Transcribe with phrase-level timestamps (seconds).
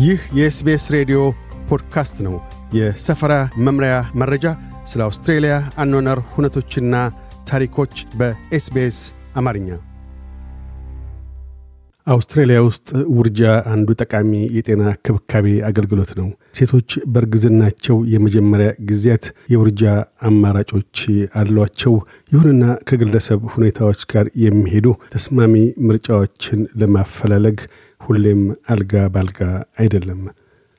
[0.00, 1.18] ይህ የኤስቢኤስ ሬዲዮ
[1.68, 2.34] ፖድካስት ነው።
[2.74, 4.44] የሰፈራ መምሪያ መረጃ፣
[4.84, 6.94] ስለ አውስትሬልያ አኗኗር ሁነቶችና
[7.50, 8.98] ታሪኮች በኤስቢኤስ
[9.36, 9.68] አማርኛ።
[12.06, 12.86] አውስትራሊያ ውስጥ
[13.16, 13.40] ውርጃ
[13.72, 16.28] አንዱ ጠቃሚ የጤና ክብካቤ አገልግሎት ነው።
[16.58, 19.82] ሴቶች በእርግዝናቸው የመጀመሪያ ጊዜያት የውርጃ
[20.28, 20.96] አማራጮች
[21.40, 21.94] አሏቸው።
[22.32, 25.54] ይሁንና ከግለሰብ ሁኔታዎች ጋር የሚሄዱ ተስማሚ
[25.88, 27.60] ምርጫዎችን ለማፈላለግ
[28.00, 29.40] ሁሌም አልጋ ባልጋ
[29.78, 30.20] አይደለም።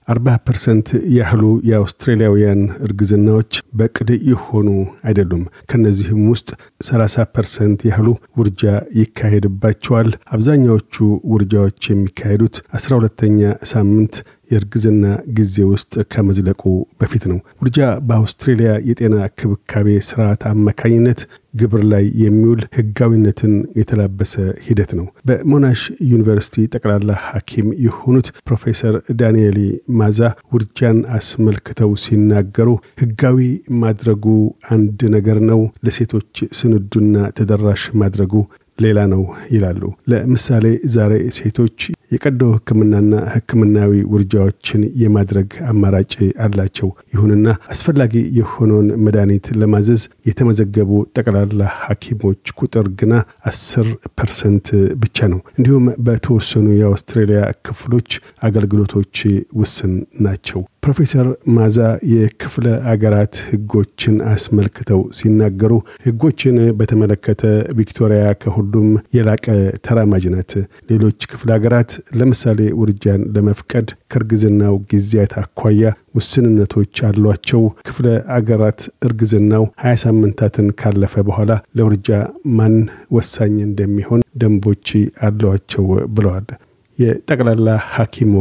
[0.07, 4.67] 40 percent ያህሉ የአውስትራሊያውያን እርግዝናዎች በዕቅድ የሆኑ
[5.03, 6.49] አይደሉም። ከነዚህም ውስጥ
[6.87, 8.07] 30 percent ያህሉ
[8.39, 8.63] ውርጃ
[9.01, 10.95] ይካሄድባቸዋል። አብዛኛዎቹ
[11.33, 13.39] ውርጃዎች የሚካሄዱት 12ተኛ
[13.71, 14.15] ሳምንት
[14.51, 15.05] የእርግዝና
[15.37, 16.63] ጊዜ ውስጥ ከመዝለቁ
[17.01, 21.21] በፊት ነው። ውርጃ በአውስትሬልያ የጤና ክብካቤ ስርዓት አማካኝነት
[21.55, 24.33] ግብር ላይ የሚውል ህጋዊነትን የተላበሰ
[24.65, 29.59] ሂደት ነው። በሞናሽ ዩኒቨርሲቲ ጠቅላላ ሐኪም የሆኑት ፕሮፌሰር ዳንኤሊ
[29.99, 30.19] ማዛ
[30.53, 32.69] ውርጃን አስመልክተው ሲናገሩ
[33.01, 33.39] ህጋዊ
[33.83, 34.25] ማድረጉ
[34.71, 38.33] አንድ ነገር ነው፣ ለሴቶች ስንዱና ተደራሽ ማድረጉ
[38.79, 41.79] ሌላ ነው ይላሉ። ለምሳሌ ዛሬ ሴቶች
[42.11, 46.13] የቀዶ ህክምናና ህክምናዊ ውርጃዎችን የማድረግ አማራጭ
[46.45, 53.13] አላቸው። ይሁንና አስፈላጊ የሆነውን መድኃኒት ለማዘዝ የተመዘገቡ ጠቅላላ ሐኪሞች ቁጥር ግና
[53.51, 53.87] አስር
[54.19, 54.67] percent
[55.03, 58.09] ብቻ ነው። እንዲሁም በተወሰኑ የአውስትሬሊያ ክፍሎች
[58.43, 59.15] አገልግሎቶች
[59.61, 61.77] ውስን ናቸው። ፕሮፌሰር ማዛ
[62.11, 65.73] የክፍለ አገራት ህጎችን አስመልክተው ሲናገሩ
[66.05, 67.41] ህጎችን በተመለከተ
[67.79, 69.45] ቪክቶሪያ ከሁሉም የላቀ
[69.87, 70.53] ተራማጅ ናት።
[70.91, 75.83] ሌሎች ክፍለ ሀገራት ለምሳሌ ውርጃን ለመፍቀድ ከእርግዝናው ጊዜያት አኳያ
[76.17, 82.09] ውስንነቶች አሏቸው። ክፍለ አገራት እርግዝናው ሀያ ሳምንታትን ካለፈ በኋላ ለውርጃ
[82.57, 82.75] ማን
[83.17, 84.87] ወሳኝ እንደሚሆን ደንቦች
[85.27, 86.49] አሏቸው ብለዋል።
[86.97, 88.33] የጠቅላላ ሐኪሞ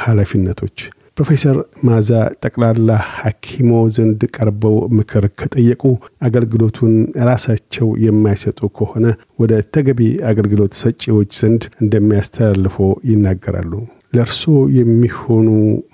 [0.00, 0.78] ኃላፊነቶች
[1.18, 1.56] ፕሮፌሰር
[1.86, 2.08] ማዛ
[2.42, 5.82] ጠቅላላ ሐኪሞ ዘንድ ቀርበው ምክር ከጠየቁ
[6.26, 6.92] አገልግሎቱን
[7.28, 9.06] ራሳቸው የማይሰጡ ከሆነ
[9.42, 12.76] ወደ ተገቢ አገልግሎት ሰጪዎች ዘንድ እንደሚያስተላልፎ
[13.10, 13.72] ይናገራሉ።
[14.12, 14.44] ለእርሶ
[14.78, 15.48] የሚሆኑ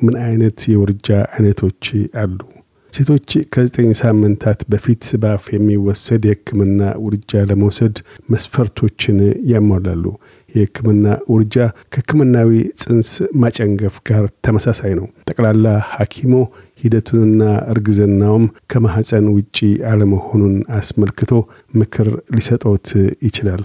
[0.05, 1.85] ምን አይነት የውርጃ አይነቶች
[2.23, 2.39] አሉ?
[2.93, 7.97] ሴቶች ከዘጠኝ ሳምንታት በፊት በአፍ የሚወሰድ የህክምና ውርጃ ለመውሰድ
[8.33, 9.19] መስፈርቶችን
[9.53, 10.05] ያሟላሉ።
[10.55, 11.57] የህክምና ውርጃ
[11.95, 12.51] ከህክምናዊ
[12.83, 13.11] ጽንስ
[13.43, 16.35] ማጨንገፍ ጋር ተመሳሳይ ነው። ጠቅላላ ሐኪሞ
[16.83, 17.43] ሂደቱንና
[17.73, 19.59] እርግዝናውም ከማኅፀን ውጪ
[19.91, 21.33] አለመሆኑን አስመልክቶ
[21.75, 22.89] ምክር ሊሰጦት
[23.27, 23.65] ይችላል።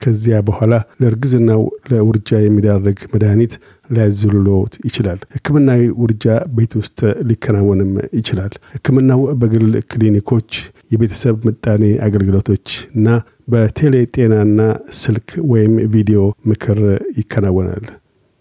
[0.00, 3.54] ከዚያ በኋላ ለእርግዝናው ለውርጃ የሚዳርግ መድኃኒት
[3.90, 6.24] ሊያዝልሎት ይችላል። ህክምናዊ ውርጃ
[6.56, 10.50] ቤት ውስጥ ሊከናወንም ይችላል። ህክምናው በግል ክሊኒኮች፣
[10.90, 13.08] የቤተሰብ ምጣኔ አገልግሎቶች እና
[13.48, 14.60] በቴሌ ጤናና
[14.98, 16.20] ስልክ ወይም ቪዲዮ
[16.50, 16.78] ምክር
[17.18, 17.84] ይከናወናል።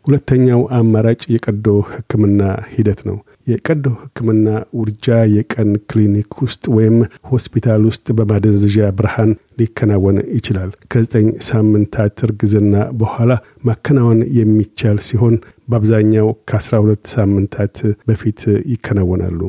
[0.06, 2.42] ሁለተኛው አማራጭ የቀዶ ህክምና
[2.74, 3.18] ሂደት ነው።
[3.48, 4.48] የቀዶ ህክምና
[4.80, 6.98] ውርጃ የቀን ክሊኒክ ውስጥ ወይም
[7.32, 13.32] ሆስፒታል ውስጥ በማደንዘዣ ብርሃን ሊከናወን ይችላል። ከዘጠኝ ሳምንታት እርግዝና በኋላ
[13.70, 15.38] ማከናወን የሚቻል ሲሆን
[15.70, 17.78] በአብዛኛው ከ12 ሳምንታት
[18.10, 18.42] በፊት
[18.74, 19.40] ይከናወናሉ።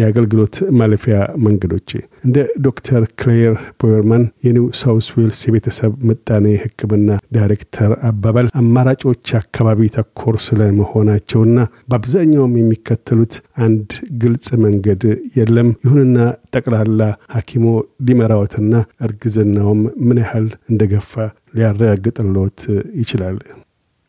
[0.00, 1.14] የአገልግሎት ማለፊያ
[1.44, 1.90] መንገዶች
[2.26, 2.36] እንደ
[2.66, 11.56] ዶክተር ክሌር ቦየርማን የኒው ሳውስ ዌልስ የቤተሰብ ምጣኔ ህክምና ዳይሬክተር አባባል አማራጮች አካባቢ ተኮር ስለመሆናቸውና
[11.88, 13.34] በአብዛኛውም የሚከተሉት
[13.66, 13.88] አንድ
[14.22, 15.02] ግልጽ መንገድ
[15.38, 16.16] የለም። ይሁንና
[16.54, 17.02] ጠቅላላ
[17.34, 17.66] ሐኪሞ
[18.06, 18.72] ሊመራዎትና
[19.06, 21.12] እርግዝናውም ምን ያህል እንደገፋ
[21.54, 22.60] ሊያረጋግጥሎት
[23.00, 23.38] ይችላል።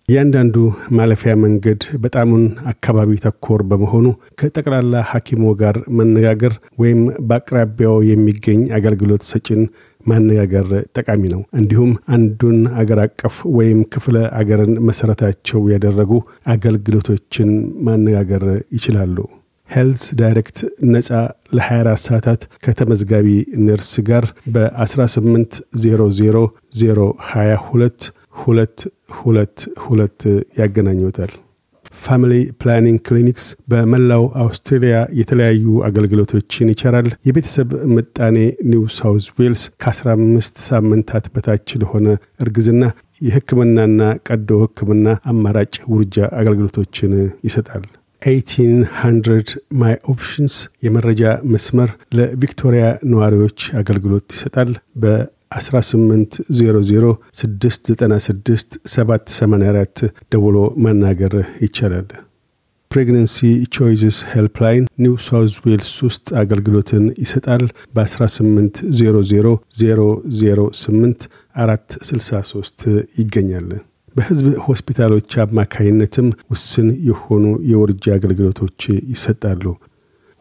[0.09, 0.55] እያንዳንዱ
[0.97, 4.05] ማለፊያ መንገድ በጣሙን አካባቢ ተኮር በመሆኑ
[4.39, 9.61] ከጠቅላላ ሐኪሞ ጋር መነጋገር ወይም በአቅራቢያው የሚገኝ አገልግሎት ሰጪን
[10.05, 16.11] ማነጋገር ጠቃሚ ነው። እንዲሁም አንዱን አገር አቀፍ ወይም ክፍለ አገርን መሰረታቸው ያደረጉ
[16.53, 17.51] አገልግሎቶችን
[17.87, 18.45] ማነጋገር
[18.77, 19.17] ይችላሉ።
[19.69, 20.59] Healthdirect
[20.91, 21.09] ነፃ
[21.57, 23.27] ለ24 ሰዓታት ከተመዝጋቢ
[23.65, 26.41] ነርስ ጋር በ1800
[26.79, 28.07] 022
[28.39, 28.79] ሁለት
[29.19, 30.21] ሁለት ሁለት
[30.59, 31.31] ያገናኙታል።
[31.99, 38.37] Family Planning Clinics በመላው አውስትሬልያ የተለያዩ አገልግሎቶችን ይቸራል። የቤተሰብ ምጣኔ
[38.71, 42.07] ኒው ሳውዝ ዌልስ ከ15 ሳምንታት በታች ለሆነ
[42.43, 42.83] እርግዝና
[43.21, 47.13] የህክምናና ቀዶ ህክምና አማራጭ ውርጃ አገልግሎቶችን
[47.47, 47.85] ይሰጣል።
[48.21, 55.13] 1800 My Options የመረጃ መስመር ለቪክቶሪያ ነዋሪዎች አገልግሎት ይሰጣል። በ
[55.51, 62.09] 1800 696 784 ደውሎ ማናገር ይቻላል።
[62.91, 63.37] Pregnancy
[63.75, 67.63] Choices Helpline ኒው ሳውዝ ዌልስ ውስጥ አገልግሎትን ይሰጣል።
[67.95, 69.51] በ1800
[69.81, 71.27] 008
[71.59, 72.87] 463
[73.19, 73.69] ይገኛል።
[74.15, 78.79] በህዝብ ሆስፒታሎች አማካይነትም ውስን የሆኑ የውርጃ አገልግሎቶች
[79.13, 79.63] ይሰጣሉ።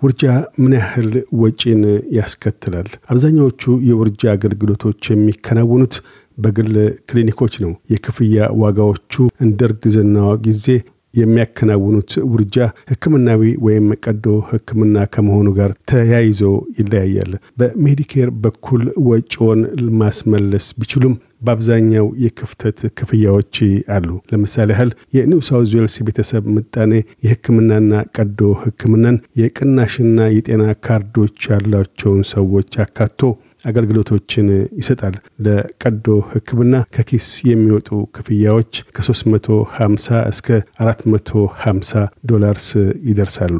[0.03, 0.23] ውርጃ
[0.59, 1.09] ምን ያህል
[1.41, 1.81] ወጪን
[2.17, 2.89] ያስከትላል?
[3.11, 5.95] አብዛኛዎቹ የውርጃ አገልግሎቶች የሚከናወኑት
[6.39, 6.75] በግል
[7.09, 10.67] ክሊኒኮች ነው። የክፍያ ዋጋዎቹ እንደ እርግዝናዋ ጊዜ
[11.15, 12.57] የሚያከናውኑት ውርጃ
[12.91, 16.41] ህክምናዊ ወይም ቀዶ ህክምና ከመሆኑ ጋር ተያይዞ
[16.79, 19.63] ይለያያል። በሜዲኬር በኩል ወጪውን
[20.01, 23.57] ማስመለስ ቢችሉም በአብዛኛው የክፍተት ክፍያዎች
[23.97, 26.93] አሉ። ለምሳሌ ያህል የኒው ሳውዝ ዌልስ ቤተሰብ ምጣኔ
[27.27, 33.21] የህክምናና ቀዶ ህክምናን የቅናሽና የጤና ካርዶች ያላቸውን ሰዎች አካቶ
[33.65, 34.47] አገልግሎቶችን
[34.81, 35.15] ይሰጣል።
[35.47, 40.49] ለቀዶ ህክምና ከኪስ የሚወጡ ክፍያዎች ከ350 እስከ
[40.83, 42.69] 450 ዶላርስ
[43.09, 43.59] ይደርሳሉ።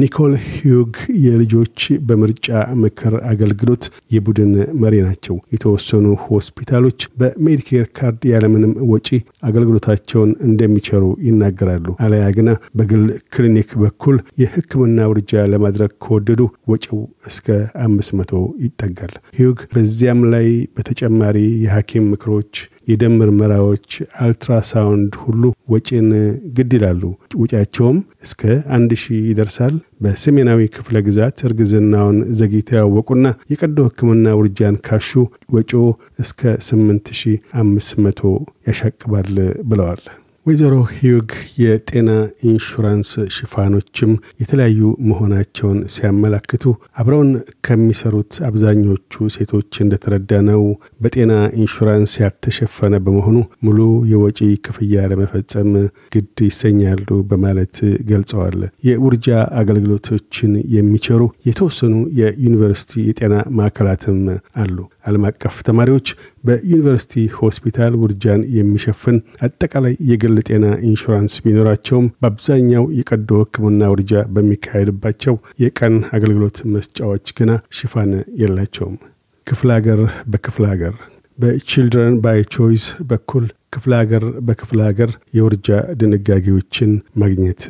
[0.00, 0.92] ኒኮል ሂዩግ
[1.24, 2.48] የልጆች በምርጫ
[2.82, 4.52] ምክር አገልግሎት የቡድን
[4.82, 9.08] መሪ ናቸው። የተወሰኑ ሆስፒታሎች በሜዲኬር ካርድ ያለምንም ወጪ
[9.50, 13.04] አገልግሎታቸውን እንደሚቸሩ ይናገራሉ። አለያ ግና በግል
[13.34, 16.40] ክሊኒክ በኩል የህክምና ውርጃ ለማድረግ ከወደዱ
[16.72, 17.00] ወጪው
[17.30, 17.48] እስከ
[17.84, 18.32] አምስት መቶ
[18.64, 22.54] ይጠጋል። ሂዩግ በዚያም ላይ በተጨማሪ የሐኪም ምክሮች
[22.90, 23.88] የደም ምርመራዎች፣
[24.24, 25.42] አልትራሳውንድ ሁሉ
[25.72, 26.08] ወጪን
[26.56, 27.02] ግድ ይላሉ።
[27.40, 28.42] ወጪያቸውም እስከ
[28.76, 35.10] አንድ ሺህ ይደርሳል። በሰሜናዊ ክፍለ ግዛት እርግዝናውን ዘግይተው ያወቁና የቀዶ ህክምና ውርጃን ካሹ
[35.54, 35.86] ወጪው
[36.18, 38.34] እስከ 8500
[38.68, 39.30] ያሻቅባል
[39.64, 40.02] ብለዋል።
[40.46, 42.10] ወይዘሮ ሂዩግ የጤና
[42.50, 44.78] ኢንሹራንስ ሽፋኖችም የተለያዩ
[45.08, 46.64] መሆናቸውን ሲያመላክቱ
[47.00, 47.30] አብረውን
[47.66, 50.62] ከሚሰሩት አብዛኞቹ ሴቶች እንደተረዳነው
[51.02, 53.78] በጤና ኢንሹራንስ ያልተሸፈነ በመሆኑ ሙሉ
[54.12, 55.70] የወጪ ክፍያ ለመፈጸም
[56.14, 57.76] ግድ ይሰኛሉ በማለት
[58.10, 58.58] ገልጸዋል።
[58.88, 59.28] የውርጃ
[59.60, 64.20] አገልግሎቶችን የሚቸሩ የተወሰኑ የዩኒቨርሲቲ የጤና ማዕከላትም
[64.62, 66.08] አሉ። ዓለም አቀፍ ተማሪዎች
[66.44, 69.16] በዩኒቨርሲቲ ሆስፒታል ውርጃን የሚሸፍን
[69.46, 78.12] አጠቃላይ የግል ጤና ኢንሹራንስ ቢኖራቸውም በአብዛኛው የቀዶ ህክምና ውርጃ በሚካሄድባቸው የቀን አገልግሎት መስጫዎች ግና ሽፋን
[78.42, 78.98] የላቸውም።
[79.46, 80.00] ክፍለ ሀገር
[80.32, 80.94] በክፍለ ሀገር
[81.38, 83.44] በ Children by Choice በኩል
[83.74, 85.68] ክፍለ ሀገር በክፍለ ሀገር የውርጃ
[86.00, 87.62] ድንጋጌዎችን ማግኘት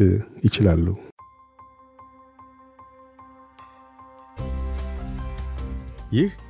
[0.46, 0.86] ይችላሉ።
[6.12, 6.30] ይህ